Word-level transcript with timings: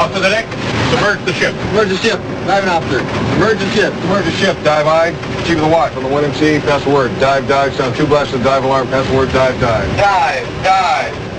Off 0.00 0.14
to 0.14 0.18
the 0.18 0.30
deck. 0.30 0.46
Submerge 0.88 1.22
the 1.26 1.32
ship. 1.34 1.52
Submerge 1.52 1.90
the 1.90 1.96
ship. 1.98 2.18
Diving 2.46 2.70
officer. 2.70 3.00
Submerge 3.32 3.58
the 3.58 3.70
ship. 3.72 3.92
Submerge 3.92 4.24
the 4.24 4.30
ship. 4.30 4.56
Dive 4.64 4.86
aye. 4.86 5.10
Chief 5.44 5.58
of 5.58 5.64
the 5.64 5.68
watch 5.68 5.94
on 5.94 6.02
the 6.02 6.08
1MC. 6.08 6.58
Pass 6.62 6.82
the 6.84 6.90
word. 6.90 7.10
Dive, 7.20 7.46
dive. 7.46 7.74
Sound 7.74 7.94
two 7.94 8.06
blasts 8.06 8.32
of 8.32 8.42
dive 8.42 8.64
alarm. 8.64 8.88
Pass 8.88 9.06
the 9.10 9.14
word. 9.14 9.30
Dive, 9.30 9.60
dive. 9.60 9.86
Dive. 9.98 10.64
Dive. 10.64 11.12
Dive. 11.12 11.29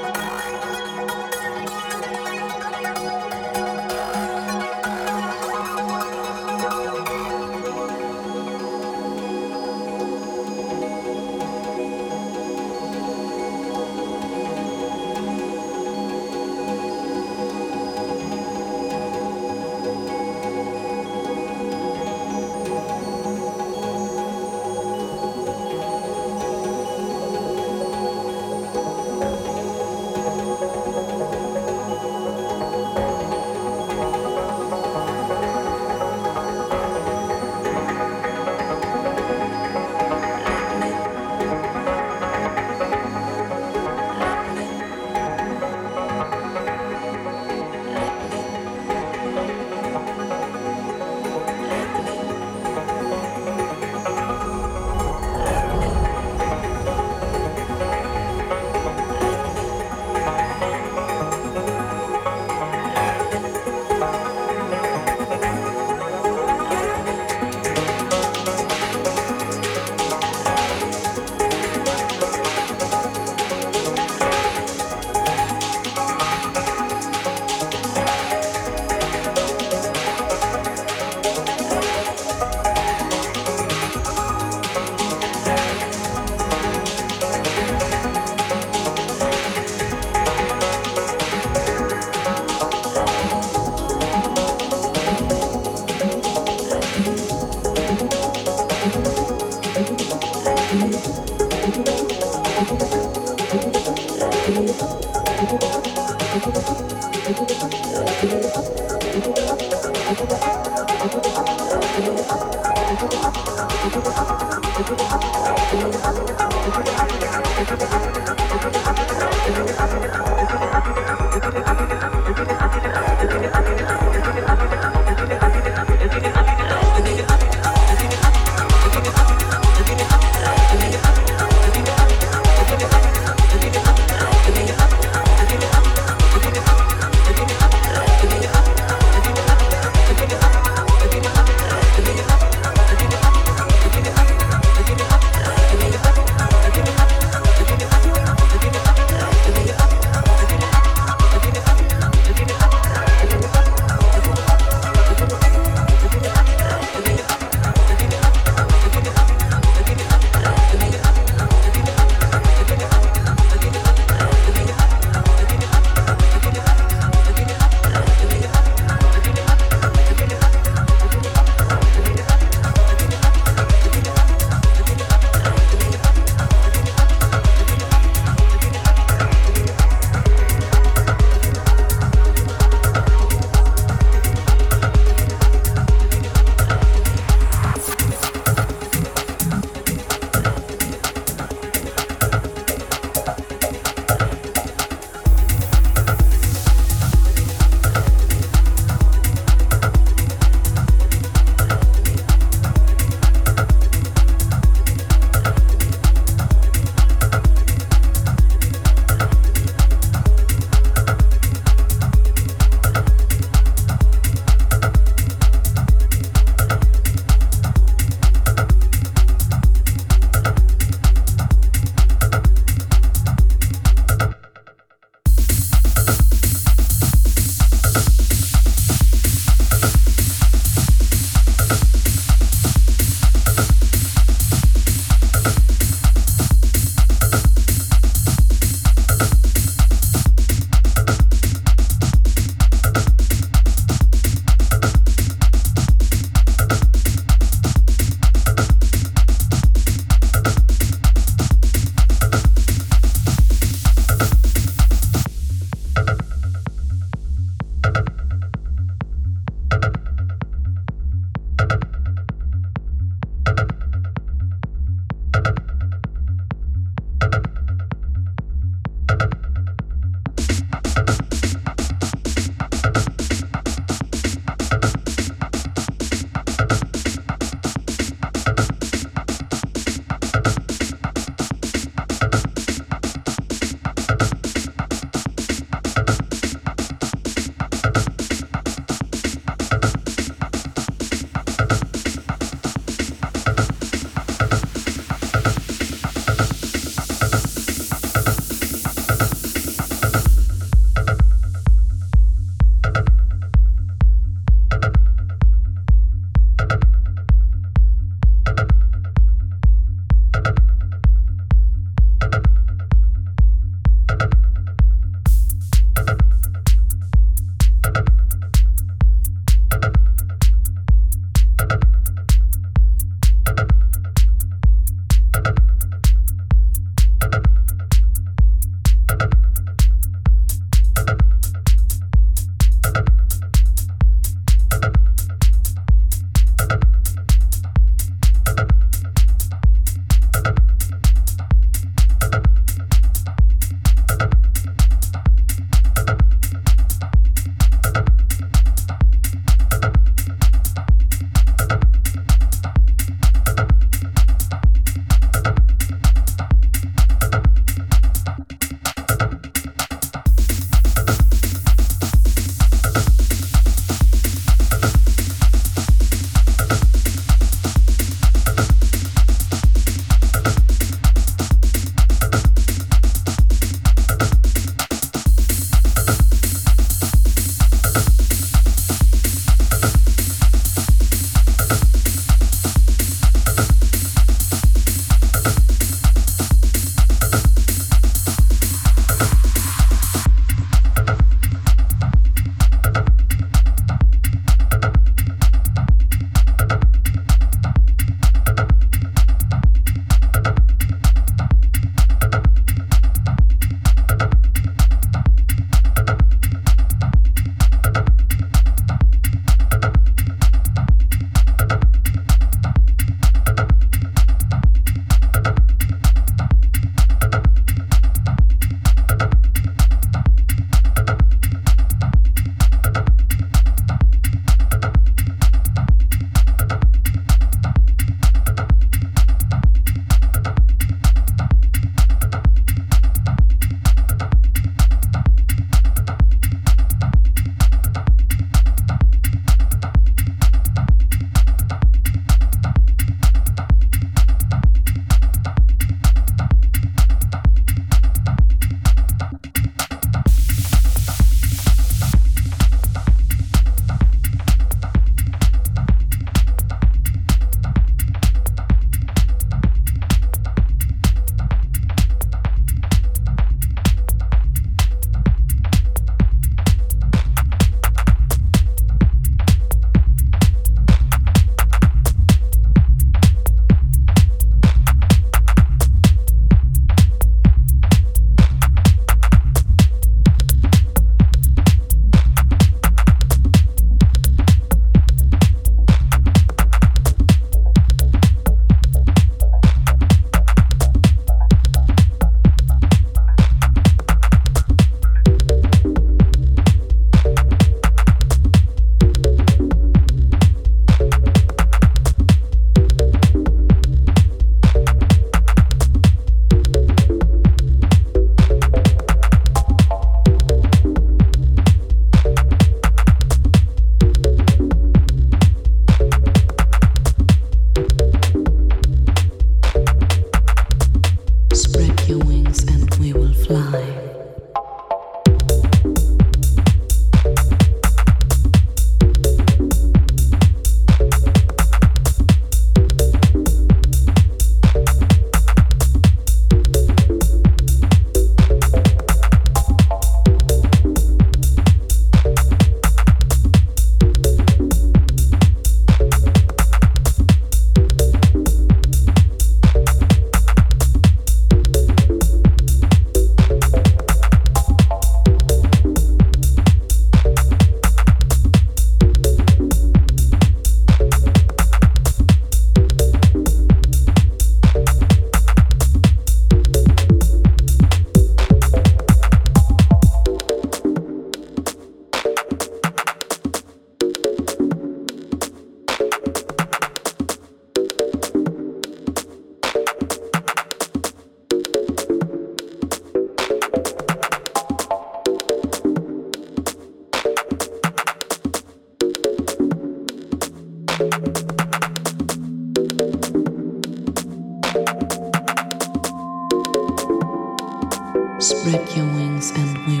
Spread 598.66 598.96
your 598.96 599.06
wings 599.06 599.52
and 599.52 599.78
we 599.86 600.00